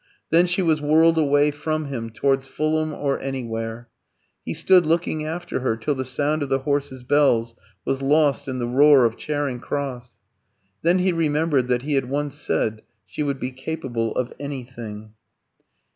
[0.31, 3.87] Then she was whirled away from him, towards Fulham or anywhere.
[4.43, 7.53] He stood looking after her till the sound of the horse's bells
[7.85, 10.17] was lost in the roar of Charing Cross.
[10.81, 15.13] Then he remembered that he had once said she would be "capable of anything."